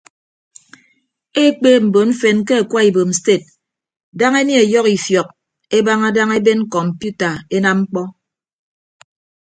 Ekpeep 1.43 1.81
mbon 1.87 2.09
mfen 2.13 2.37
ke 2.47 2.55
akwa 2.61 2.79
ibom 2.89 3.11
sted 3.19 3.41
daña 4.17 4.39
enie 4.43 4.59
ọyọhọ 4.65 4.89
ifiọk 4.97 5.27
ebaña 5.77 6.09
daña 6.15 6.35
eben 6.39 6.61
kọmpiuta 6.73 7.29
enam 7.55 7.77
ñkpọ. 7.83 8.01